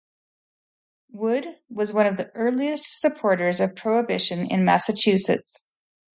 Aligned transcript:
Wood 1.11 1.59
was 1.69 1.93
one 1.93 2.07
of 2.07 2.17
the 2.17 2.31
earliest 2.35 2.99
supporters 3.01 3.59
of 3.59 3.75
Prohibition 3.75 4.47
in 4.49 4.65
Massachusetts. 4.65 5.69